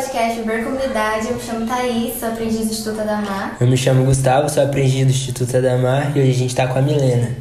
podcast 0.00 0.40
Ver 0.42 0.64
Comunidade. 0.64 1.28
Eu 1.28 1.34
me 1.34 1.40
chamo 1.42 1.66
Thaís, 1.66 2.18
sou 2.18 2.30
aprendiz 2.30 2.66
do 2.66 2.72
Instituto 2.72 3.00
Adamar. 3.02 3.56
Eu 3.60 3.66
me 3.66 3.76
chamo 3.76 4.04
Gustavo, 4.06 4.48
sou 4.48 4.62
aprendiz 4.62 5.04
do 5.04 5.10
Instituto 5.10 5.54
Adamar 5.58 6.16
e 6.16 6.20
hoje 6.20 6.30
a 6.30 6.34
gente 6.34 6.48
está 6.48 6.66
com 6.66 6.78
a 6.78 6.82
Milena. 6.82 7.36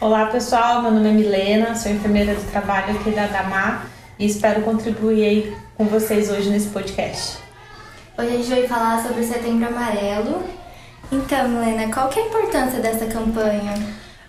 Olá 0.00 0.26
pessoal, 0.26 0.80
meu 0.80 0.90
nome 0.90 1.10
é 1.10 1.12
Milena, 1.12 1.74
sou 1.74 1.92
enfermeira 1.92 2.34
do 2.34 2.50
trabalho 2.50 2.96
aqui 2.96 3.10
da 3.10 3.24
Adamar 3.24 3.86
e 4.18 4.24
espero 4.24 4.62
contribuir 4.62 5.24
aí 5.24 5.56
com 5.76 5.84
vocês 5.84 6.30
hoje 6.30 6.48
nesse 6.48 6.68
podcast. 6.68 7.36
Hoje 8.16 8.28
a 8.28 8.36
gente 8.38 8.48
vai 8.48 8.66
falar 8.66 9.02
sobre 9.02 9.20
o 9.20 9.28
Setembro 9.28 9.68
Amarelo. 9.68 10.42
Então, 11.12 11.48
Milena, 11.48 11.92
qual 11.92 12.08
que 12.08 12.18
é 12.18 12.22
a 12.22 12.26
importância 12.28 12.80
dessa 12.80 13.04
campanha? 13.04 13.74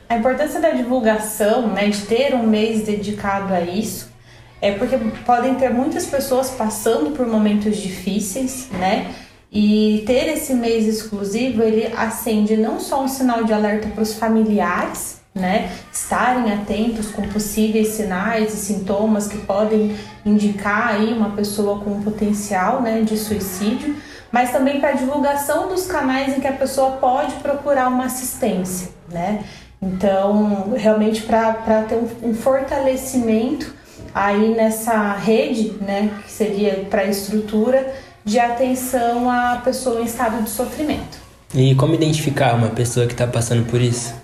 A 0.09 0.17
importância 0.17 0.59
da 0.59 0.71
divulgação, 0.71 1.67
né, 1.67 1.87
de 1.87 2.01
ter 2.01 2.35
um 2.35 2.45
mês 2.45 2.83
dedicado 2.83 3.53
a 3.53 3.61
isso, 3.61 4.13
é 4.61 4.71
porque 4.71 4.97
podem 5.25 5.55
ter 5.55 5.69
muitas 5.69 6.05
pessoas 6.05 6.49
passando 6.51 7.11
por 7.11 7.27
momentos 7.27 7.77
difíceis, 7.77 8.69
né? 8.71 9.13
E 9.51 10.03
ter 10.05 10.27
esse 10.33 10.53
mês 10.53 10.87
exclusivo, 10.87 11.61
ele 11.61 11.87
acende 11.95 12.57
não 12.57 12.79
só 12.79 13.03
um 13.03 13.07
sinal 13.07 13.43
de 13.43 13.53
alerta 13.53 13.87
para 13.89 14.03
os 14.03 14.15
familiares, 14.15 15.21
né? 15.33 15.69
Estarem 15.91 16.51
atentos 16.53 17.11
com 17.11 17.21
possíveis 17.29 17.89
sinais 17.89 18.53
e 18.53 18.57
sintomas 18.57 19.27
que 19.27 19.37
podem 19.39 19.95
indicar 20.25 20.95
aí 20.95 21.13
uma 21.13 21.31
pessoa 21.31 21.79
com 21.79 22.01
potencial, 22.01 22.81
né, 22.81 23.01
de 23.01 23.17
suicídio, 23.17 23.95
mas 24.31 24.51
também 24.51 24.79
para 24.79 24.89
a 24.89 24.93
divulgação 24.93 25.67
dos 25.67 25.85
canais 25.85 26.37
em 26.37 26.39
que 26.39 26.47
a 26.47 26.53
pessoa 26.53 26.93
pode 26.93 27.33
procurar 27.35 27.89
uma 27.89 28.05
assistência, 28.05 28.89
né? 29.11 29.43
Então, 29.81 30.73
realmente 30.75 31.21
para 31.21 31.83
ter 31.87 31.95
um, 31.95 32.29
um 32.29 32.33
fortalecimento 32.33 33.74
aí 34.15 34.55
nessa 34.55 35.11
rede, 35.11 35.73
né, 35.81 36.09
que 36.25 36.31
seria 36.31 36.87
para 36.89 37.01
a 37.01 37.05
estrutura 37.05 37.93
de 38.23 38.39
atenção 38.39 39.29
à 39.29 39.61
pessoa 39.63 39.99
em 39.99 40.05
estado 40.05 40.41
de 40.41 40.49
sofrimento. 40.49 41.19
E 41.53 41.75
como 41.75 41.93
identificar 41.93 42.55
uma 42.55 42.69
pessoa 42.69 43.05
que 43.05 43.11
está 43.11 43.27
passando 43.27 43.65
por 43.69 43.81
isso? 43.81 44.15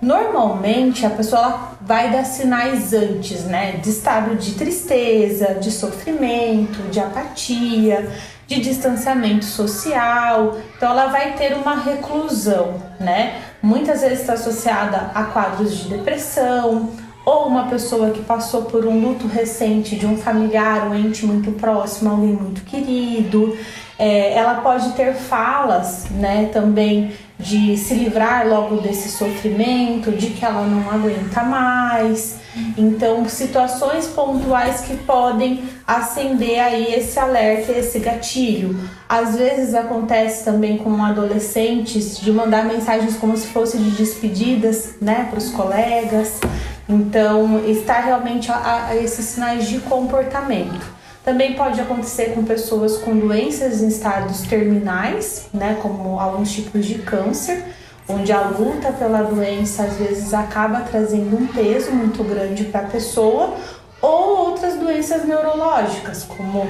Normalmente 0.00 1.04
a 1.04 1.10
pessoa 1.10 1.72
vai 1.80 2.12
dar 2.12 2.24
sinais 2.24 2.92
antes, 2.92 3.44
né, 3.44 3.72
de 3.72 3.90
estado 3.90 4.36
de 4.36 4.52
tristeza, 4.52 5.54
de 5.54 5.70
sofrimento, 5.72 6.88
de 6.90 7.00
apatia, 7.00 8.08
de 8.46 8.60
distanciamento 8.60 9.44
social. 9.44 10.58
Então 10.76 10.90
ela 10.90 11.06
vai 11.06 11.32
ter 11.32 11.54
uma 11.54 11.74
reclusão, 11.76 12.80
né? 13.00 13.40
Muitas 13.62 14.02
vezes 14.02 14.20
está 14.20 14.34
associada 14.34 15.10
a 15.14 15.24
quadros 15.24 15.76
de 15.78 15.88
depressão, 15.88 16.90
ou 17.24 17.46
uma 17.46 17.68
pessoa 17.68 18.10
que 18.10 18.22
passou 18.22 18.64
por 18.64 18.84
um 18.84 19.00
luto 19.00 19.26
recente 19.26 19.96
de 19.96 20.06
um 20.06 20.16
familiar, 20.16 20.88
um 20.88 20.94
ente 20.94 21.24
muito 21.24 21.52
próximo, 21.52 22.10
alguém 22.10 22.32
muito 22.32 22.62
querido. 22.62 23.56
É, 23.98 24.34
ela 24.34 24.56
pode 24.56 24.92
ter 24.92 25.14
falas, 25.14 26.06
né, 26.10 26.50
também 26.52 27.12
de 27.38 27.76
se 27.76 27.94
livrar 27.94 28.46
logo 28.46 28.76
desse 28.76 29.08
sofrimento, 29.08 30.10
de 30.12 30.28
que 30.28 30.44
ela 30.44 30.66
não 30.66 30.90
aguenta 30.90 31.42
mais. 31.42 32.38
Então, 32.76 33.28
situações 33.28 34.06
pontuais 34.06 34.82
que 34.82 34.96
podem 34.98 35.64
acender 35.86 36.60
aí 36.60 36.94
esse 36.94 37.18
alerta, 37.18 37.72
esse 37.72 37.98
gatilho. 37.98 38.78
Às 39.08 39.36
vezes 39.36 39.74
acontece 39.74 40.44
também 40.44 40.78
com 40.78 41.02
adolescentes 41.02 42.18
de 42.18 42.30
mandar 42.30 42.64
mensagens 42.64 43.16
como 43.16 43.36
se 43.36 43.48
fosse 43.48 43.78
de 43.78 43.90
despedidas, 43.90 44.94
né, 45.00 45.26
para 45.28 45.38
os 45.38 45.50
colegas. 45.50 46.40
Então, 46.88 47.64
está 47.66 48.00
realmente 48.00 48.50
a, 48.52 48.86
a 48.88 48.96
esses 48.96 49.24
sinais 49.24 49.66
de 49.66 49.80
comportamento. 49.80 50.94
Também 51.24 51.54
pode 51.54 51.80
acontecer 51.80 52.34
com 52.34 52.44
pessoas 52.44 52.98
com 52.98 53.16
doenças 53.16 53.80
em 53.80 53.88
estados 53.88 54.42
terminais, 54.42 55.46
né, 55.54 55.78
como 55.80 56.20
alguns 56.20 56.52
tipos 56.52 56.84
de 56.84 56.96
câncer, 56.96 57.64
onde 58.06 58.30
a 58.30 58.42
luta 58.42 58.92
pela 58.92 59.22
doença 59.22 59.84
às 59.84 59.94
vezes 59.94 60.34
acaba 60.34 60.80
trazendo 60.80 61.34
um 61.34 61.46
peso 61.46 61.90
muito 61.92 62.22
grande 62.22 62.64
para 62.64 62.82
a 62.82 62.90
pessoa, 62.90 63.54
ou 64.02 64.50
outras 64.50 64.74
doenças 64.74 65.24
neurológicas, 65.24 66.24
como 66.24 66.68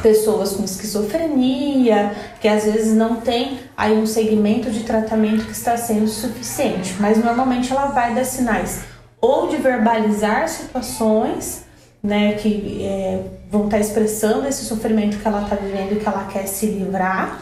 pessoas 0.00 0.52
com 0.52 0.62
esquizofrenia, 0.62 2.14
que 2.40 2.46
às 2.46 2.62
vezes 2.62 2.94
não 2.94 3.16
tem 3.16 3.58
aí 3.76 3.98
um 3.98 4.06
segmento 4.06 4.70
de 4.70 4.84
tratamento 4.84 5.44
que 5.44 5.52
está 5.52 5.76
sendo 5.76 6.06
suficiente, 6.06 6.94
mas 7.00 7.18
normalmente 7.18 7.72
ela 7.72 7.86
vai 7.86 8.14
dar 8.14 8.24
sinais 8.24 8.95
ou 9.26 9.48
de 9.48 9.56
verbalizar 9.56 10.48
situações, 10.48 11.64
né, 12.02 12.34
que 12.34 12.78
é, 12.82 13.20
vão 13.50 13.64
estar 13.64 13.80
expressando 13.80 14.46
esse 14.46 14.64
sofrimento 14.64 15.18
que 15.18 15.26
ela 15.26 15.42
está 15.42 15.56
vivendo 15.56 15.92
e 15.92 15.96
que 15.96 16.06
ela 16.06 16.24
quer 16.32 16.46
se 16.46 16.66
livrar, 16.66 17.40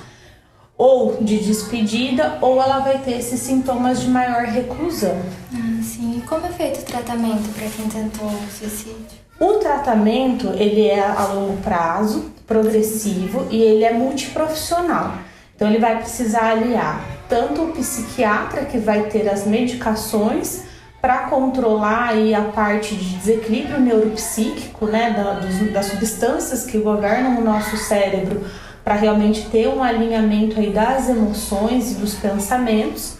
ou 0.76 1.22
de 1.22 1.38
despedida, 1.38 2.38
ou 2.40 2.60
ela 2.60 2.80
vai 2.80 2.98
ter 2.98 3.18
esses 3.18 3.40
sintomas 3.40 4.00
de 4.00 4.08
maior 4.08 4.44
reclusão. 4.44 5.20
Ah, 5.54 5.82
sim. 5.82 6.18
E 6.18 6.22
como 6.22 6.46
é 6.46 6.48
feito 6.48 6.80
o 6.80 6.84
tratamento 6.84 7.52
para 7.54 7.68
quem 7.68 7.88
tentou 7.88 8.30
suicídio? 8.50 9.24
O 9.38 9.54
tratamento 9.54 10.48
ele 10.56 10.88
é 10.88 11.06
a 11.06 11.26
longo 11.26 11.58
prazo, 11.58 12.32
progressivo 12.46 13.46
e 13.50 13.60
ele 13.60 13.84
é 13.84 13.92
multiprofissional. 13.92 15.14
Então 15.54 15.68
ele 15.68 15.78
vai 15.78 15.98
precisar 15.98 16.52
aliar 16.52 17.04
tanto 17.28 17.62
o 17.62 17.72
psiquiatra 17.72 18.64
que 18.64 18.78
vai 18.78 19.04
ter 19.04 19.28
as 19.28 19.46
medicações 19.46 20.64
para 21.04 21.18
controlar 21.28 22.12
aí 22.12 22.34
a 22.34 22.40
parte 22.40 22.94
de 22.94 23.16
desequilíbrio 23.16 23.78
neuropsíquico, 23.78 24.86
né, 24.86 25.10
da, 25.10 25.34
dos, 25.34 25.70
das 25.70 25.84
substâncias 25.84 26.64
que 26.64 26.78
governam 26.78 27.36
o 27.38 27.44
nosso 27.44 27.76
cérebro, 27.76 28.42
para 28.82 28.94
realmente 28.94 29.50
ter 29.50 29.68
um 29.68 29.82
alinhamento 29.82 30.58
aí 30.58 30.70
das 30.70 31.10
emoções 31.10 31.92
e 31.92 31.96
dos 31.96 32.14
pensamentos, 32.14 33.18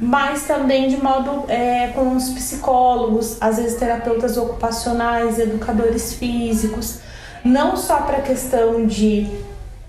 mas 0.00 0.46
também 0.46 0.88
de 0.88 0.96
modo 0.96 1.44
é, 1.48 1.88
com 1.88 2.16
os 2.16 2.30
psicólogos, 2.30 3.36
às 3.38 3.58
vezes 3.58 3.78
terapeutas 3.78 4.38
ocupacionais, 4.38 5.38
educadores 5.38 6.14
físicos, 6.14 7.00
não 7.44 7.76
só 7.76 7.98
para 7.98 8.16
a 8.16 8.22
questão 8.22 8.86
de 8.86 9.28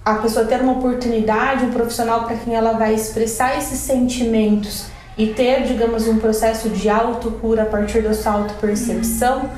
a 0.03 0.16
pessoa 0.16 0.46
ter 0.46 0.59
uma 0.59 0.74
oportunidade, 0.74 1.63
um 1.63 1.72
profissional 1.72 2.25
para 2.25 2.36
quem 2.36 2.56
ela 2.56 2.74
vai 2.74 2.94
expressar 2.94 3.57
esses 3.57 3.80
sentimentos 3.80 4.97
e 5.17 5.28
ter, 5.28 5.63
digamos, 5.63 6.07
um 6.07 6.17
processo 6.17 6.69
de 6.69 6.89
autocura 6.89 7.63
a 7.63 7.66
partir 7.66 8.01
da 8.01 8.13
sua 8.13 8.33
autopercepção, 8.33 9.50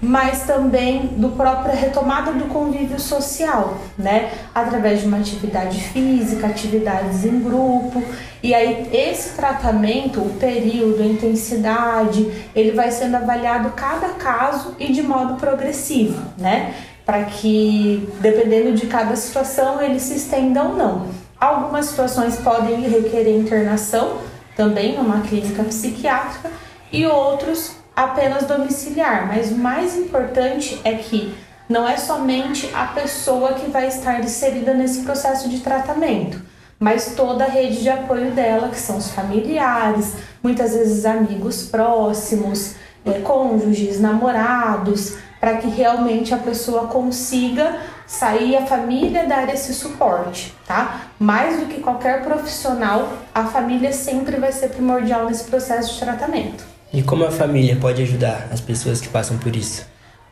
mas 0.00 0.42
também 0.42 1.06
do 1.16 1.30
própria 1.30 1.74
retomada 1.74 2.32
do 2.32 2.44
convívio 2.46 3.00
social, 3.00 3.78
né? 3.96 4.30
Através 4.54 5.00
de 5.00 5.06
uma 5.06 5.18
atividade 5.18 5.80
física, 5.80 6.46
atividades 6.46 7.24
em 7.24 7.40
grupo. 7.40 8.02
E 8.42 8.54
aí 8.54 8.90
esse 8.92 9.30
tratamento, 9.30 10.20
o 10.20 10.34
período, 10.34 11.02
a 11.02 11.06
intensidade, 11.06 12.30
ele 12.54 12.72
vai 12.72 12.90
sendo 12.90 13.16
avaliado 13.16 13.70
cada 13.70 14.08
caso 14.10 14.74
e 14.78 14.92
de 14.92 15.02
modo 15.02 15.34
progressivo, 15.36 16.20
né? 16.36 16.74
Para 17.06 17.24
que, 17.24 18.06
dependendo 18.20 18.72
de 18.72 18.86
cada 18.86 19.14
situação, 19.16 19.80
ele 19.80 20.00
se 20.00 20.16
estenda 20.16 20.62
ou 20.62 20.74
não. 20.74 21.06
Algumas 21.40 21.86
situações 21.86 22.36
podem 22.36 22.80
requerer 22.88 23.36
internação, 23.36 24.18
também 24.56 24.96
numa 24.96 25.20
clínica 25.22 25.62
psiquiátrica, 25.64 26.50
e 26.92 27.06
outros 27.06 27.72
apenas 27.94 28.46
domiciliar. 28.46 29.26
Mas 29.26 29.50
o 29.50 29.56
mais 29.56 29.96
importante 29.96 30.80
é 30.84 30.94
que 30.94 31.34
não 31.68 31.88
é 31.88 31.96
somente 31.96 32.70
a 32.74 32.86
pessoa 32.86 33.54
que 33.54 33.70
vai 33.70 33.88
estar 33.88 34.20
inserida 34.20 34.74
nesse 34.74 35.02
processo 35.02 35.48
de 35.48 35.60
tratamento, 35.60 36.40
mas 36.78 37.14
toda 37.16 37.44
a 37.44 37.48
rede 37.48 37.82
de 37.82 37.88
apoio 37.88 38.30
dela, 38.32 38.68
que 38.68 38.78
são 38.78 38.98
os 38.98 39.10
familiares, 39.10 40.14
muitas 40.42 40.74
vezes 40.74 41.04
amigos 41.06 41.62
próximos, 41.62 42.74
é, 43.04 43.20
cônjuges, 43.20 44.00
namorados, 44.00 45.16
para 45.40 45.56
que 45.56 45.68
realmente 45.68 46.32
a 46.32 46.38
pessoa 46.38 46.86
consiga 46.86 47.78
sair 48.14 48.56
a 48.56 48.64
família 48.64 49.26
dar 49.26 49.52
esse 49.52 49.74
suporte, 49.74 50.54
tá? 50.66 51.02
Mais 51.18 51.60
do 51.60 51.66
que 51.66 51.80
qualquer 51.80 52.22
profissional, 52.22 53.12
a 53.34 53.44
família 53.44 53.92
sempre 53.92 54.36
vai 54.36 54.52
ser 54.52 54.68
primordial 54.68 55.26
nesse 55.26 55.44
processo 55.44 55.94
de 55.94 56.00
tratamento. 56.00 56.64
E 56.92 57.02
como 57.02 57.24
a 57.24 57.30
família 57.30 57.76
pode 57.76 58.02
ajudar 58.02 58.48
as 58.52 58.60
pessoas 58.60 59.00
que 59.00 59.08
passam 59.08 59.36
por 59.38 59.54
isso? 59.54 59.84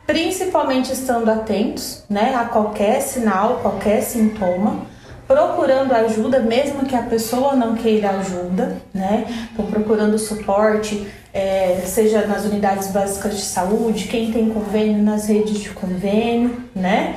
Principalmente 0.07 0.91
estando 0.91 1.29
atentos, 1.29 2.03
né, 2.09 2.33
a 2.35 2.45
qualquer 2.45 3.01
sinal, 3.01 3.59
qualquer 3.61 4.01
sintoma, 4.01 4.85
procurando 5.27 5.93
ajuda, 5.93 6.39
mesmo 6.39 6.85
que 6.85 6.95
a 6.95 7.03
pessoa 7.03 7.55
não 7.55 7.75
queira 7.75 8.11
ajuda, 8.11 8.77
né? 8.93 9.25
Então, 9.53 9.65
procurando 9.65 10.17
suporte, 10.19 11.07
é, 11.33 11.81
seja 11.85 12.27
nas 12.27 12.45
unidades 12.45 12.89
básicas 12.91 13.35
de 13.35 13.41
saúde, 13.41 14.07
quem 14.07 14.31
tem 14.31 14.49
convênio 14.49 15.01
nas 15.01 15.27
redes 15.27 15.59
de 15.59 15.69
convênio, 15.69 16.63
né? 16.75 17.15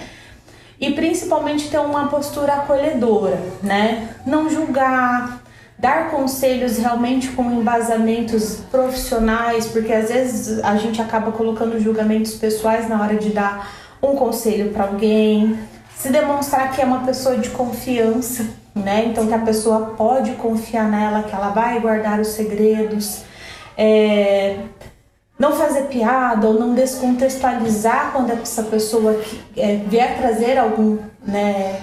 E 0.81 0.93
principalmente 0.93 1.71
ter 1.71 1.79
uma 1.79 2.09
postura 2.09 2.55
acolhedora, 2.55 3.39
né? 3.63 4.11
Não 4.27 4.51
julgar, 4.51 5.43
dar 5.79 6.11
conselhos 6.11 6.79
realmente 6.79 7.29
com 7.29 7.51
embasamentos 7.51 8.61
profissionais, 8.71 9.67
porque 9.67 9.93
às 9.93 10.11
vezes 10.11 10.63
a 10.63 10.77
gente 10.77 11.01
acaba 11.01 11.33
colocando 11.33 11.81
julgamentos 11.81 12.35
pessoais 12.35 12.89
na 12.89 13.01
hora 13.01 13.17
de 13.17 13.31
dar 13.31 13.71
um 14.03 14.15
conselho 14.15 14.71
para 14.71 14.85
alguém 14.85 15.59
se 15.97 16.11
demonstrar 16.11 16.73
que 16.73 16.81
é 16.81 16.85
uma 16.85 17.05
pessoa 17.05 17.39
de 17.39 17.49
confiança, 17.51 18.47
né? 18.75 19.07
Então 19.07 19.27
que 19.27 19.35
a 19.35 19.39
pessoa 19.39 19.95
pode 19.97 20.33
confiar 20.33 20.89
nela, 20.91 21.23
que 21.23 21.35
ela 21.35 21.49
vai 21.49 21.81
guardar 21.81 22.21
os 22.21 22.29
segredos. 22.29 23.23
É, 23.77 24.59
não 25.39 25.53
fazer 25.53 25.83
piada 25.83 26.47
ou 26.47 26.55
não 26.55 26.75
descontextualizar 26.75 28.13
quando 28.13 28.31
essa 28.31 28.63
pessoa 28.63 29.21
é, 29.57 29.77
vier 29.77 30.17
trazer 30.17 30.57
algum 30.57 30.99
né, 31.23 31.81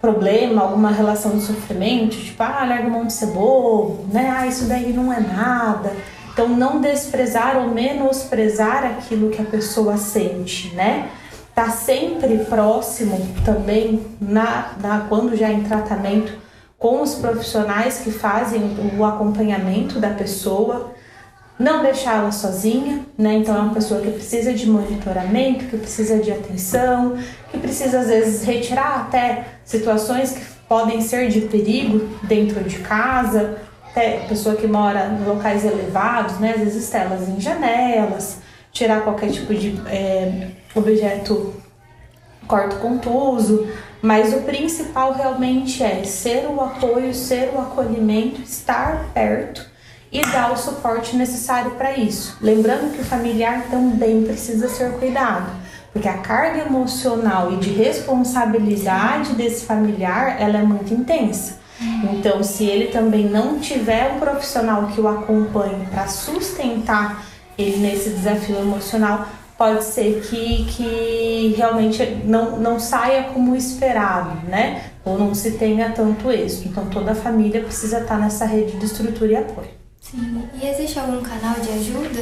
problema, 0.00 0.62
alguma 0.62 0.90
relação 0.90 1.38
de 1.38 1.44
sofrimento, 1.44 2.16
tipo, 2.16 2.42
ah, 2.42 2.64
larga 2.68 2.88
mão 2.88 3.06
de 3.06 3.12
ser 3.12 3.28
bobo, 3.28 4.04
né? 4.12 4.34
Ah, 4.36 4.46
isso 4.46 4.64
daí 4.64 4.92
não 4.92 5.12
é 5.12 5.20
nada. 5.20 5.92
Então, 6.32 6.48
não 6.48 6.80
desprezar 6.80 7.56
ou 7.56 7.68
menosprezar 7.68 8.84
aquilo 8.84 9.30
que 9.30 9.40
a 9.40 9.44
pessoa 9.44 9.96
sente, 9.96 10.74
né? 10.74 11.08
Tá 11.54 11.70
sempre 11.70 12.38
próximo 12.38 13.16
também, 13.44 14.04
na, 14.20 14.72
na, 14.82 15.06
quando 15.08 15.36
já 15.36 15.48
em 15.48 15.62
tratamento, 15.62 16.32
com 16.76 17.00
os 17.00 17.14
profissionais 17.14 17.98
que 17.98 18.10
fazem 18.10 18.76
o 18.98 19.04
acompanhamento 19.04 20.00
da 20.00 20.10
pessoa, 20.10 20.92
não 21.58 21.82
deixá-la 21.82 22.32
sozinha, 22.32 23.06
né? 23.16 23.34
Então 23.34 23.54
é 23.54 23.58
uma 23.60 23.74
pessoa 23.74 24.00
que 24.00 24.10
precisa 24.10 24.52
de 24.52 24.68
monitoramento, 24.68 25.66
que 25.66 25.76
precisa 25.76 26.18
de 26.18 26.32
atenção, 26.32 27.16
que 27.50 27.58
precisa 27.58 28.00
às 28.00 28.08
vezes 28.08 28.42
retirar 28.44 29.02
até 29.02 29.44
situações 29.64 30.32
que 30.32 30.44
podem 30.68 31.00
ser 31.00 31.28
de 31.28 31.42
perigo 31.42 32.08
dentro 32.24 32.64
de 32.64 32.78
casa, 32.80 33.58
até 33.88 34.26
pessoa 34.26 34.56
que 34.56 34.66
mora 34.66 35.06
em 35.06 35.24
locais 35.24 35.64
elevados, 35.64 36.38
né? 36.40 36.54
Às 36.56 36.62
vezes 36.62 36.90
telas 36.90 37.28
em 37.28 37.40
janelas, 37.40 38.38
tirar 38.72 39.02
qualquer 39.02 39.30
tipo 39.30 39.54
de 39.54 39.80
é, 39.86 40.48
objeto 40.74 41.54
corto 42.48 42.76
contuso, 42.76 43.66
mas 44.02 44.34
o 44.34 44.40
principal 44.40 45.14
realmente 45.14 45.82
é 45.82 46.02
ser 46.02 46.46
o 46.46 46.60
apoio, 46.60 47.14
ser 47.14 47.52
o 47.54 47.60
acolhimento, 47.60 48.42
estar 48.42 49.10
perto 49.14 49.73
e 50.14 50.22
dar 50.30 50.52
o 50.52 50.56
suporte 50.56 51.16
necessário 51.16 51.72
para 51.72 51.98
isso. 51.98 52.36
Lembrando 52.40 52.94
que 52.94 53.02
o 53.02 53.04
familiar 53.04 53.64
também 53.68 54.22
precisa 54.22 54.68
ser 54.68 54.92
cuidado, 54.92 55.50
porque 55.92 56.06
a 56.06 56.18
carga 56.18 56.60
emocional 56.60 57.52
e 57.52 57.56
de 57.56 57.70
responsabilidade 57.70 59.34
desse 59.34 59.64
familiar 59.64 60.40
ela 60.40 60.58
é 60.58 60.62
muito 60.62 60.94
intensa. 60.94 61.64
Então, 62.12 62.44
se 62.44 62.64
ele 62.64 62.86
também 62.92 63.28
não 63.28 63.58
tiver 63.58 64.12
um 64.12 64.20
profissional 64.20 64.86
que 64.86 65.00
o 65.00 65.08
acompanhe 65.08 65.84
para 65.90 66.06
sustentar 66.06 67.26
ele 67.58 67.78
nesse 67.78 68.10
desafio 68.10 68.56
emocional, 68.58 69.26
pode 69.58 69.82
ser 69.82 70.20
que, 70.20 70.64
que 70.66 71.54
realmente 71.56 72.22
não, 72.24 72.56
não 72.60 72.78
saia 72.78 73.24
como 73.24 73.56
esperado, 73.56 74.48
né? 74.48 74.84
Ou 75.04 75.18
não 75.18 75.34
se 75.34 75.52
tenha 75.52 75.90
tanto 75.90 76.30
êxito. 76.30 76.68
Então, 76.68 76.86
toda 76.86 77.10
a 77.10 77.16
família 77.16 77.60
precisa 77.60 77.98
estar 77.98 78.18
nessa 78.18 78.46
rede 78.46 78.78
de 78.78 78.86
estrutura 78.86 79.32
e 79.32 79.36
apoio. 79.36 79.83
Sim. 80.10 80.48
E 80.60 80.68
existe 80.68 80.98
algum 80.98 81.22
canal 81.22 81.54
de 81.60 81.70
ajuda? 81.70 82.20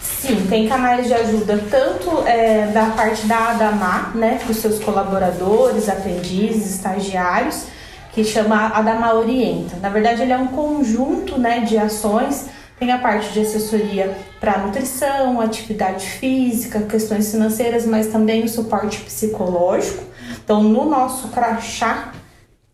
Sim, 0.00 0.46
tem 0.48 0.66
canais 0.66 1.06
de 1.06 1.14
ajuda 1.14 1.62
tanto 1.70 2.26
é, 2.26 2.66
da 2.68 2.86
parte 2.86 3.26
da 3.26 3.50
Adamar, 3.50 4.16
né, 4.16 4.38
para 4.42 4.50
os 4.50 4.56
seus 4.56 4.82
colaboradores, 4.82 5.88
aprendizes, 5.88 6.74
estagiários, 6.74 7.66
que 8.12 8.24
chama 8.24 8.68
Adamar 8.68 9.14
Orienta. 9.14 9.76
Na 9.76 9.90
verdade, 9.90 10.22
ele 10.22 10.32
é 10.32 10.38
um 10.38 10.48
conjunto 10.48 11.38
né, 11.38 11.60
de 11.60 11.76
ações. 11.78 12.48
Tem 12.78 12.90
a 12.90 12.98
parte 12.98 13.32
de 13.32 13.40
assessoria 13.40 14.16
para 14.40 14.58
nutrição, 14.58 15.40
atividade 15.40 16.06
física, 16.06 16.80
questões 16.80 17.30
financeiras, 17.30 17.84
mas 17.84 18.06
também 18.08 18.44
o 18.44 18.48
suporte 18.48 19.00
psicológico. 19.00 20.02
Então, 20.42 20.62
no 20.62 20.84
nosso 20.84 21.28
crachá, 21.28 22.12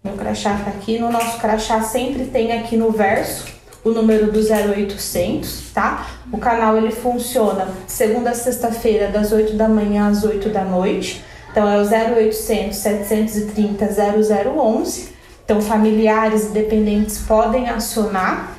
meu 0.03 0.15
crachá 0.15 0.59
tá 0.65 0.71
aqui, 0.71 0.99
no 0.99 1.11
nosso 1.11 1.39
crachá 1.39 1.83
sempre 1.83 2.27
tem 2.27 2.53
aqui 2.53 2.77
no 2.77 2.91
verso 2.91 3.54
o 3.84 3.90
número 3.90 4.32
do 4.32 4.40
0800, 4.40 5.70
tá? 5.72 6.06
O 6.32 6.38
canal 6.38 6.76
ele 6.76 6.90
funciona 6.90 7.69
segunda 7.86 8.31
a 8.31 8.34
sexta-feira 8.34 9.08
das 9.08 9.31
8 9.31 9.54
da 9.54 9.69
manhã 9.69 10.08
às 10.08 10.25
8 10.25 10.48
da 10.48 10.64
noite. 10.64 11.22
Então 11.50 11.69
é 11.69 11.76
o 11.76 11.82
0800 11.82 12.76
730 12.76 13.86
0011. 13.86 15.12
Então 15.44 15.60
familiares 15.60 16.46
e 16.46 16.48
dependentes 16.48 17.19
podem 17.19 17.69
acionar. 17.69 18.56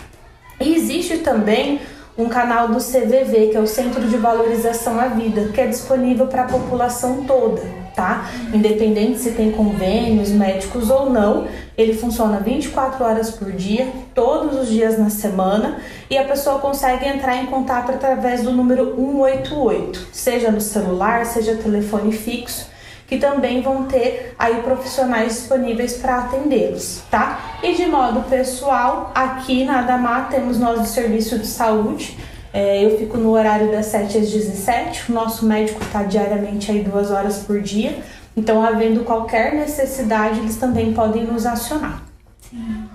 E 0.61 0.75
existe 0.75 1.17
também 1.17 1.81
um 2.17 2.29
canal 2.29 2.69
do 2.69 2.77
CVV, 2.77 3.49
que 3.49 3.57
é 3.57 3.59
o 3.59 3.67
Centro 3.67 4.07
de 4.07 4.15
Valorização 4.15 4.99
à 4.99 5.07
Vida, 5.07 5.49
que 5.53 5.59
é 5.59 5.67
disponível 5.67 6.27
para 6.27 6.43
a 6.43 6.47
população 6.47 7.25
toda 7.25 7.84
tá? 7.95 8.29
Independente 8.53 9.19
se 9.19 9.31
tem 9.31 9.51
convênios 9.51 10.29
médicos 10.29 10.89
ou 10.89 11.09
não, 11.09 11.47
ele 11.77 11.93
funciona 11.93 12.39
24 12.39 13.03
horas 13.03 13.31
por 13.31 13.51
dia, 13.51 13.87
todos 14.13 14.59
os 14.59 14.69
dias 14.69 14.97
na 14.97 15.09
semana, 15.09 15.77
e 16.09 16.17
a 16.17 16.23
pessoa 16.23 16.59
consegue 16.59 17.07
entrar 17.07 17.37
em 17.37 17.45
contato 17.45 17.91
através 17.91 18.43
do 18.43 18.51
número 18.51 18.95
188, 18.95 20.07
seja 20.11 20.51
no 20.51 20.61
celular, 20.61 21.25
seja 21.25 21.55
telefone 21.55 22.11
fixo, 22.11 22.67
que 23.07 23.17
também 23.17 23.61
vão 23.61 23.83
ter 23.83 24.33
aí 24.37 24.61
profissionais 24.63 25.33
disponíveis 25.33 25.93
para 25.93 26.17
atendê-los, 26.17 27.01
tá? 27.11 27.57
E 27.61 27.73
de 27.73 27.85
modo 27.85 28.27
pessoal, 28.29 29.11
aqui 29.13 29.63
na 29.63 29.79
Adamar 29.79 30.29
temos 30.29 30.57
nós 30.57 30.79
do 30.79 30.87
serviço 30.87 31.37
de 31.37 31.45
saúde, 31.45 32.17
é, 32.55 32.85
eu 32.85 32.97
fico 32.97 33.17
no 33.17 33.31
horário 33.31 33.69
das 33.69 33.87
7 33.87 34.17
às 34.17 34.31
17, 34.31 35.11
o 35.11 35.13
nosso 35.13 35.45
médico 35.45 35.83
está 35.83 36.03
diariamente 36.03 36.71
aí 36.71 36.81
duas 36.81 37.11
horas 37.11 37.39
por 37.39 37.59
dia, 37.61 37.99
então 38.35 38.63
havendo 38.63 39.03
qualquer 39.03 39.53
necessidade, 39.53 40.39
eles 40.39 40.55
também 40.55 40.93
podem 40.93 41.25
nos 41.25 41.45
acionar. 41.45 42.01
Sim. 42.49 42.85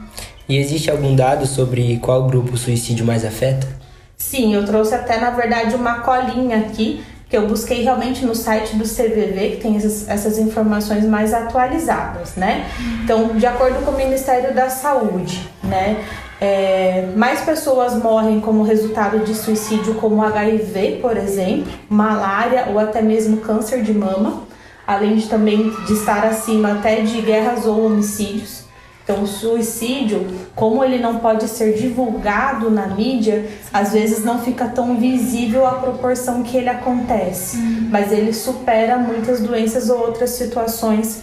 E 0.48 0.56
existe 0.56 0.90
algum 0.90 1.14
dado 1.14 1.46
sobre 1.46 1.98
qual 1.98 2.26
grupo 2.26 2.54
o 2.54 2.56
suicídio 2.56 3.04
mais 3.04 3.22
afeta? 3.22 3.68
Sim, 4.16 4.54
eu 4.54 4.64
trouxe 4.64 4.94
até 4.94 5.20
na 5.20 5.28
verdade 5.28 5.74
uma 5.74 6.00
colinha 6.00 6.56
aqui 6.56 7.04
que 7.28 7.36
eu 7.36 7.46
busquei 7.46 7.82
realmente 7.82 8.24
no 8.24 8.34
site 8.34 8.76
do 8.76 8.84
CVV, 8.84 9.50
que 9.50 9.56
tem 9.58 9.76
essas, 9.76 10.08
essas 10.08 10.38
informações 10.38 11.04
mais 11.04 11.34
atualizadas, 11.34 12.34
né? 12.34 12.66
Então, 13.04 13.36
de 13.36 13.46
acordo 13.46 13.84
com 13.84 13.90
o 13.90 13.96
Ministério 13.96 14.54
da 14.54 14.70
Saúde, 14.70 15.48
né? 15.62 16.02
É, 16.40 17.12
mais 17.16 17.42
pessoas 17.42 17.94
morrem 17.94 18.40
como 18.40 18.62
resultado 18.62 19.19
de 19.19 19.34
suicídio, 19.34 19.94
como 19.96 20.22
HIV, 20.25 20.99
por 21.02 21.14
exemplo, 21.14 21.70
malária 21.87 22.68
ou 22.70 22.78
até 22.78 23.02
mesmo 23.02 23.38
câncer 23.38 23.82
de 23.82 23.92
mama, 23.92 24.44
além 24.87 25.16
de 25.16 25.28
também 25.28 25.68
de 25.87 25.92
estar 25.92 26.25
acima 26.25 26.73
até 26.73 27.02
de 27.02 27.20
guerras 27.20 27.66
ou 27.66 27.85
homicídios. 27.85 28.64
Então, 29.04 29.25
o 29.25 29.26
suicídio, 29.26 30.26
como 30.54 30.82
ele 30.82 30.99
não 30.99 31.18
pode 31.18 31.47
ser 31.47 31.75
divulgado 31.75 32.70
na 32.70 32.87
mídia, 32.87 33.44
às 33.73 33.92
vezes 33.92 34.25
não 34.25 34.38
fica 34.38 34.66
tão 34.66 34.97
visível 34.97 35.66
a 35.66 35.73
proporção 35.73 36.42
que 36.42 36.56
ele 36.56 36.68
acontece, 36.68 37.56
uhum. 37.56 37.88
mas 37.90 38.12
ele 38.12 38.32
supera 38.32 38.97
muitas 38.97 39.40
doenças 39.40 39.90
ou 39.90 39.99
outras 39.99 40.30
situações 40.30 41.23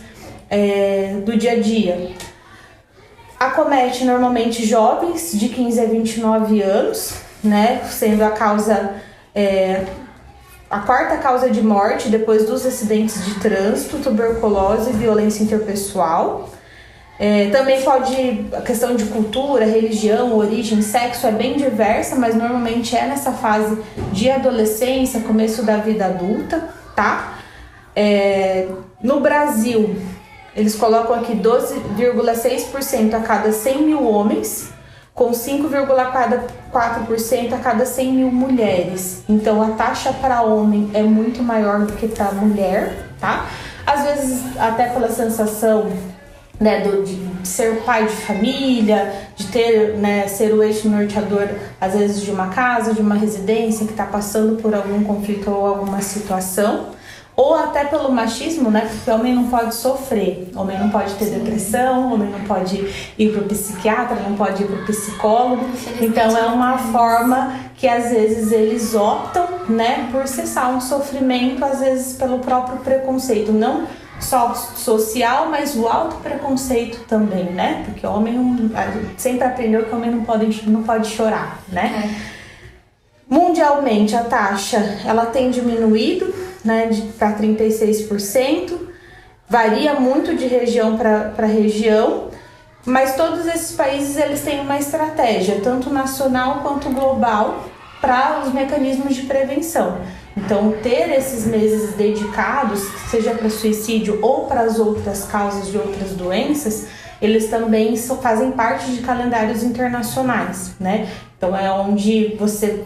é, 0.50 1.22
do 1.26 1.36
dia 1.38 1.54
a 1.54 1.60
dia 1.60 2.12
acomete 3.40 4.04
normalmente 4.04 4.66
jovens 4.66 5.32
de 5.34 5.50
15 5.50 5.80
a 5.80 5.86
29 5.86 6.62
anos, 6.62 7.14
né? 7.44 7.82
Sendo 7.90 8.24
a 8.24 8.32
causa. 8.32 8.96
É, 9.34 9.86
a 10.70 10.80
quarta 10.80 11.18
causa 11.18 11.50
de 11.50 11.62
morte 11.62 12.10
depois 12.10 12.46
dos 12.46 12.66
acidentes 12.66 13.24
de 13.24 13.36
trânsito, 13.40 14.00
tuberculose 14.00 14.90
e 14.90 14.94
violência 14.94 15.44
interpessoal. 15.44 16.50
É, 17.20 17.50
também 17.50 17.82
pode. 17.82 18.48
A 18.54 18.62
questão 18.62 18.96
de 18.96 19.06
cultura, 19.06 19.66
religião, 19.66 20.36
origem, 20.36 20.82
sexo 20.82 21.26
é 21.26 21.32
bem 21.32 21.56
diversa, 21.58 22.16
mas 22.16 22.36
normalmente 22.36 22.96
é 22.96 23.08
nessa 23.08 23.32
fase 23.32 23.78
de 24.12 24.30
adolescência, 24.30 25.22
começo 25.22 25.64
da 25.64 25.78
vida 25.78 26.06
adulta, 26.06 26.70
tá? 26.96 27.40
É, 27.96 28.68
no 29.02 29.20
Brasil, 29.20 29.96
eles 30.58 30.76
colocam 30.76 31.16
aqui 31.16 31.34
12,6% 31.36 33.14
a 33.14 33.20
cada 33.20 33.52
100 33.52 33.84
mil 33.84 34.04
homens, 34.04 34.70
com 35.14 35.30
5,4% 35.30 37.54
a 37.54 37.60
cada 37.60 37.86
100 37.86 38.12
mil 38.12 38.32
mulheres. 38.32 39.22
Então 39.30 39.62
a 39.62 39.76
taxa 39.76 40.12
para 40.14 40.42
homem 40.42 40.90
é 40.96 41.04
muito 41.04 41.44
maior 41.44 41.82
do 41.82 41.94
que 41.94 42.08
para 42.08 42.32
mulher, 42.32 43.06
tá? 43.20 43.46
Às 43.86 44.04
vezes, 44.04 44.42
até 44.58 44.88
pela 44.88 45.12
sensação 45.12 45.92
né, 46.60 46.82
do, 46.82 47.04
de 47.04 47.48
ser 47.48 47.84
pai 47.84 48.08
de 48.08 48.16
família, 48.16 49.14
de 49.36 49.46
ter, 49.48 49.96
né, 49.98 50.28
ser 50.28 50.56
o 50.56 50.64
eixo 50.64 50.90
norteador, 50.90 51.50
às 51.80 51.94
vezes, 51.94 52.24
de 52.24 52.32
uma 52.32 52.48
casa, 52.48 52.96
de 52.96 53.02
uma 53.02 53.14
residência 53.14 53.86
que 53.86 53.92
está 53.92 54.06
passando 54.06 54.60
por 54.60 54.74
algum 54.74 55.04
conflito 55.04 55.52
ou 55.52 55.68
alguma 55.68 56.02
situação 56.02 56.97
ou 57.38 57.54
até 57.54 57.86
pelo 57.86 58.12
machismo, 58.12 58.72
né? 58.72 58.90
Porque 58.92 59.12
o 59.12 59.14
homem 59.14 59.36
não 59.36 59.48
pode 59.48 59.76
sofrer, 59.76 60.50
o 60.56 60.60
homem 60.60 60.80
não 60.80 60.90
pode 60.90 61.14
ter 61.14 61.26
depressão, 61.26 62.10
o 62.10 62.14
homem 62.16 62.30
não 62.30 62.40
pode 62.46 62.84
ir 63.16 63.32
para 63.32 63.42
o 63.42 63.46
psiquiatra, 63.46 64.16
não 64.28 64.36
pode 64.36 64.64
ir 64.64 64.66
para 64.66 64.82
o 64.82 64.86
psicólogo. 64.88 65.64
Então 66.02 66.36
é 66.36 66.48
uma 66.48 66.80
forma 66.80 67.54
que 67.76 67.88
às 67.88 68.10
vezes 68.10 68.52
eles 68.52 68.96
optam, 68.96 69.48
né, 69.70 70.10
por 70.12 70.28
cessar 70.28 70.72
um 70.72 70.82
sofrimento, 70.82 71.64
às 71.64 71.80
vezes 71.80 72.18
pelo 72.18 72.40
próprio 72.40 72.80
preconceito, 72.80 73.52
não 73.52 73.86
só 74.20 74.56
social, 74.56 75.48
mas 75.52 75.76
o 75.76 75.88
alto 75.88 76.16
preconceito 76.16 77.06
também, 77.08 77.52
né? 77.52 77.84
Porque 77.86 78.08
o 78.08 78.12
homem 78.14 78.34
não, 78.34 78.68
sempre 79.16 79.44
aprendeu 79.44 79.86
que 79.86 79.94
o 79.94 79.96
homem 79.96 80.10
não 80.10 80.24
pode, 80.24 80.68
não 80.68 80.82
pode 80.82 81.08
chorar, 81.10 81.60
né? 81.68 82.16
É. 82.34 82.38
Mundialmente 83.30 84.16
a 84.16 84.24
taxa 84.24 84.80
ela 85.06 85.28
tem 85.28 85.52
diminuído, 85.52 86.34
né, 86.64 86.90
para 87.18 87.38
36%, 87.38 88.74
varia 89.50 89.94
muito 90.00 90.36
de 90.36 90.46
região 90.46 90.98
para 90.98 91.46
região, 91.46 92.30
mas 92.86 93.16
todos 93.16 93.46
esses 93.48 93.76
países 93.76 94.18
eles 94.18 94.42
têm 94.42 94.60
uma 94.60 94.78
estratégia, 94.78 95.60
tanto 95.62 95.90
nacional 95.90 96.62
quanto 96.62 96.90
global, 96.90 97.66
para 98.02 98.44
os 98.46 98.54
mecanismos 98.54 99.16
de 99.16 99.24
prevenção. 99.24 99.98
Então, 100.38 100.72
ter 100.84 101.10
esses 101.18 101.46
meses 101.48 101.96
dedicados, 101.96 102.82
seja 103.10 103.32
para 103.32 103.50
suicídio 103.50 104.20
ou 104.22 104.46
para 104.46 104.62
as 104.62 104.78
outras 104.78 105.26
causas 105.26 105.68
de 105.72 105.78
outras 105.78 106.12
doenças, 106.12 106.88
eles 107.20 107.50
também 107.50 107.98
fazem 107.98 108.52
parte 108.52 108.92
de 108.92 109.02
calendários 109.02 109.64
internacionais, 109.64 110.74
né? 110.80 111.10
Então, 111.36 111.58
é 111.58 111.72
onde 111.72 112.36
você 112.40 112.86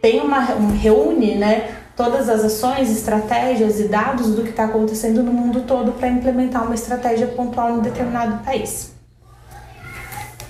tem 0.00 0.20
uma 0.20 0.54
um, 0.54 0.76
reúne, 0.76 1.34
né, 1.34 1.68
todas 1.96 2.28
as 2.28 2.44
ações, 2.44 2.90
estratégias 2.90 3.80
e 3.80 3.88
dados 3.88 4.34
do 4.34 4.42
que 4.42 4.50
está 4.50 4.64
acontecendo 4.64 5.22
no 5.22 5.32
mundo 5.32 5.62
todo 5.62 5.92
para 5.92 6.08
implementar 6.08 6.64
uma 6.64 6.74
estratégia 6.74 7.26
pontual 7.28 7.78
em 7.78 7.80
determinado 7.80 8.44
país. 8.44 8.94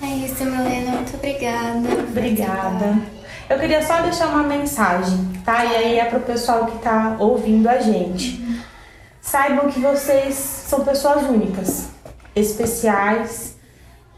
É 0.01 0.07
isso, 0.07 0.43
Milena. 0.43 0.91
Muito 0.91 1.15
obrigada. 1.15 1.89
Obrigada. 2.09 2.97
Eu 3.49 3.57
queria 3.57 3.81
só 3.81 4.01
deixar 4.01 4.27
uma 4.27 4.43
mensagem, 4.43 5.41
tá? 5.45 5.63
E 5.63 5.75
aí 5.75 5.99
é 5.99 6.05
pro 6.05 6.19
pessoal 6.19 6.65
que 6.65 6.79
tá 6.79 7.15
ouvindo 7.17 7.67
a 7.67 7.79
gente. 7.79 8.45
Saibam 9.21 9.69
que 9.71 9.79
vocês 9.79 10.35
são 10.35 10.83
pessoas 10.83 11.23
únicas, 11.23 11.89
especiais 12.35 13.55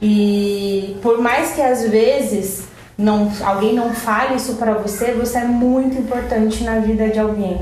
e 0.01 0.97
por 1.01 1.19
mais 1.19 1.51
que 1.53 1.61
às 1.61 1.87
vezes 1.87 2.68
não, 2.99 3.31
alguém 3.43 3.73
não 3.73 3.93
fale 3.93 4.35
isso 4.35 4.55
para 4.55 4.73
você, 4.73 5.13
você 5.13 5.39
é 5.39 5.45
muito 5.45 5.97
importante 5.97 6.63
na 6.63 6.79
vida 6.79 7.07
de 7.09 7.17
alguém. 7.17 7.59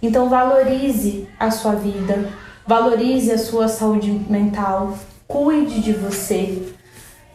Então 0.00 0.28
valorize 0.28 1.28
a 1.38 1.50
sua 1.50 1.72
vida, 1.72 2.30
valorize 2.66 3.30
a 3.32 3.38
sua 3.38 3.68
saúde 3.68 4.10
mental, 4.30 4.96
cuide 5.26 5.80
de 5.80 5.92
você. 5.92 6.62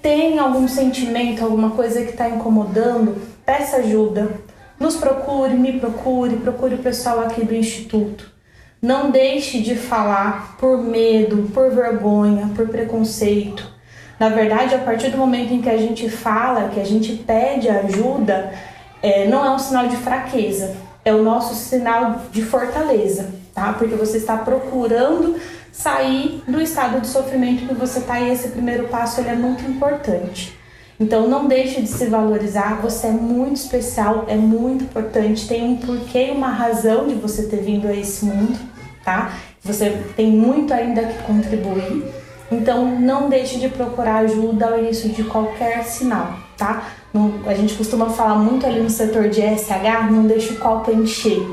Tem 0.01 0.39
algum 0.39 0.67
sentimento, 0.67 1.43
alguma 1.43 1.71
coisa 1.71 2.03
que 2.03 2.11
está 2.11 2.29
incomodando? 2.29 3.35
peça 3.45 3.77
ajuda, 3.77 4.39
nos 4.79 4.95
procure, 4.95 5.53
me 5.53 5.79
procure, 5.79 6.37
procure 6.37 6.75
o 6.75 6.79
pessoal 6.79 7.19
aqui 7.19 7.45
do 7.45 7.53
Instituto. 7.53 8.31
Não 8.81 9.11
deixe 9.11 9.61
de 9.61 9.75
falar 9.75 10.57
por 10.57 10.79
medo, 10.79 11.49
por 11.53 11.71
vergonha, 11.71 12.49
por 12.55 12.67
preconceito. 12.67 13.74
Na 14.19 14.29
verdade, 14.29 14.75
a 14.75 14.79
partir 14.79 15.09
do 15.09 15.17
momento 15.17 15.53
em 15.53 15.61
que 15.61 15.69
a 15.69 15.77
gente 15.77 16.09
fala, 16.09 16.69
que 16.69 16.79
a 16.79 16.85
gente 16.85 17.13
pede 17.13 17.69
ajuda, 17.69 18.53
é, 19.01 19.27
não 19.27 19.45
é 19.45 19.51
um 19.51 19.59
sinal 19.59 19.87
de 19.87 19.97
fraqueza, 19.97 20.75
é 21.03 21.13
o 21.13 21.21
nosso 21.21 21.53
sinal 21.53 22.21
de 22.31 22.41
fortaleza, 22.41 23.33
tá? 23.53 23.73
Porque 23.73 23.95
você 23.95 24.17
está 24.17 24.37
procurando 24.37 25.35
sair 25.71 26.41
do 26.47 26.61
estado 26.61 27.01
de 27.01 27.07
sofrimento 27.07 27.67
que 27.67 27.73
você 27.73 27.99
está 27.99 28.19
e 28.19 28.31
esse 28.31 28.49
primeiro 28.49 28.87
passo 28.87 29.19
ele 29.19 29.29
é 29.29 29.35
muito 29.35 29.63
importante. 29.69 30.57
Então 30.97 31.27
não 31.27 31.47
deixe 31.47 31.81
de 31.81 31.89
se 31.89 32.05
valorizar, 32.05 32.79
você 32.81 33.07
é 33.07 33.11
muito 33.11 33.57
especial, 33.57 34.23
é 34.29 34.37
muito 34.37 34.85
importante, 34.85 35.47
tem 35.47 35.63
um 35.65 35.75
porquê 35.75 36.31
uma 36.33 36.47
razão 36.47 37.07
de 37.07 37.15
você 37.15 37.43
ter 37.47 37.57
vindo 37.57 37.87
a 37.87 37.93
esse 37.93 38.23
mundo, 38.23 38.57
tá? 39.03 39.33
Você 39.61 39.89
tem 40.15 40.31
muito 40.31 40.73
ainda 40.73 41.03
que 41.03 41.21
contribuir. 41.23 42.24
Então 42.51 42.99
não 42.99 43.27
deixe 43.29 43.59
de 43.59 43.69
procurar 43.69 44.17
ajuda 44.17 44.67
ao 44.67 44.79
início 44.79 45.09
de 45.09 45.23
qualquer 45.23 45.83
sinal, 45.83 46.33
tá? 46.57 46.83
Não, 47.13 47.33
a 47.47 47.53
gente 47.53 47.73
costuma 47.73 48.09
falar 48.09 48.35
muito 48.35 48.65
ali 48.65 48.81
no 48.81 48.89
setor 48.89 49.29
de 49.29 49.41
SH, 49.41 50.11
não 50.11 50.23
deixe 50.23 50.53
o 50.53 50.57
copo 50.57 50.91
encher, 50.91 51.45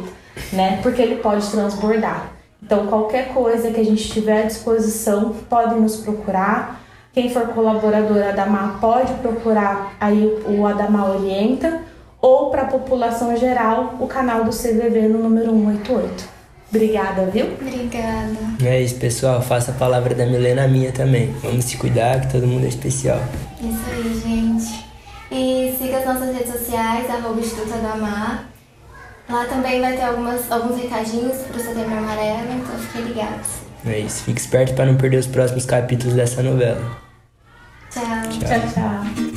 né? 0.53 0.81
Porque 0.83 1.01
ele 1.01 1.17
pode 1.17 1.49
transbordar. 1.51 2.33
Então 2.63 2.87
qualquer 2.87 3.33
coisa 3.33 3.71
que 3.71 3.81
a 3.81 3.85
gente 3.85 4.09
tiver 4.09 4.43
à 4.43 4.47
disposição, 4.47 5.35
pode 5.49 5.75
nos 5.75 5.97
procurar. 5.97 6.81
Quem 7.13 7.31
for 7.31 7.49
colaborador 7.49 8.23
Adamar 8.23 8.79
pode 8.81 9.13
procurar 9.15 9.95
aí 10.01 10.25
o 10.47 10.67
Adamar 10.67 11.11
Orienta 11.11 11.81
ou 12.21 12.51
para 12.51 12.63
a 12.63 12.67
população 12.67 13.37
geral 13.37 13.97
o 13.99 14.07
canal 14.07 14.45
do 14.45 14.51
CVV 14.51 15.09
no 15.09 15.19
número 15.19 15.51
188. 15.51 16.42
Obrigada, 16.75 17.27
viu? 17.27 17.53
Obrigada. 17.53 18.35
É 18.65 18.81
isso, 18.81 18.95
pessoal. 18.95 19.43
Faça 19.43 19.73
a 19.73 19.75
palavra 19.75 20.15
da 20.15 20.25
Milena 20.25 20.67
minha 20.67 20.91
também. 20.91 21.31
Vamos 21.43 21.67
se 21.67 21.77
cuidar, 21.77 22.23
que 22.23 22.33
todo 22.33 22.47
mundo 22.47 22.65
é 22.65 22.69
especial. 22.69 23.21
Isso 23.61 23.81
aí, 23.91 24.21
gente. 24.21 24.83
E 25.31 25.77
siga 25.77 25.99
as 25.99 26.07
nossas 26.07 26.35
redes 26.35 26.51
sociais, 26.51 27.11
arroba 27.11 27.41
Instituto 27.41 27.75
Adamar. 27.75 28.49
Lá 29.29 29.45
também 29.45 29.83
vai 29.83 29.95
ter 29.95 30.03
algumas, 30.03 30.51
alguns 30.51 30.81
recadinhos 30.81 31.37
para 31.43 31.57
o 31.57 31.61
Setembro 31.61 31.99
Amarelo, 31.99 32.53
então 32.53 32.79
fiquem 32.79 33.03
ligados. 33.03 33.49
É 33.85 33.99
isso. 33.99 34.25
Fique 34.25 34.41
esperto 34.41 34.75
para 34.75 34.87
não 34.87 34.97
perder 34.97 35.19
os 35.19 35.27
próximos 35.27 35.67
capítulos 35.67 36.15
dessa 36.15 36.43
novela. 36.43 36.99
Tchau. 37.91 38.03
Tchau, 38.31 38.61
tchau. 38.73 39.32